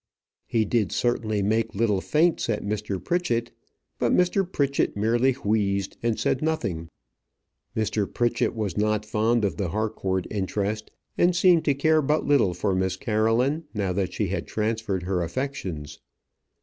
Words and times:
He 0.47 0.65
did 0.65 0.91
certainly 0.91 1.43
make 1.43 1.75
little 1.75 2.01
feints 2.01 2.49
at 2.49 2.63
Mr. 2.65 2.97
Pritchett; 2.99 3.51
but 3.99 4.11
Mr. 4.11 4.51
Pritchett 4.51 4.97
merely 4.97 5.33
wheezed 5.33 5.95
and 6.01 6.19
said 6.19 6.41
nothing. 6.41 6.89
Mr. 7.77 8.11
Pritchett 8.11 8.55
was 8.55 8.75
not 8.75 9.05
fond 9.05 9.45
of 9.45 9.57
the 9.57 9.69
Harcourt 9.69 10.25
interest; 10.31 10.89
and 11.19 11.35
seemed 11.35 11.65
to 11.65 11.75
care 11.75 12.01
but 12.01 12.25
little 12.25 12.55
for 12.55 12.73
Miss 12.73 12.95
Caroline, 12.97 13.65
now 13.75 13.93
that 13.93 14.11
she 14.11 14.29
had 14.29 14.47
transferred 14.47 15.03
her 15.03 15.21
affections. 15.21 15.99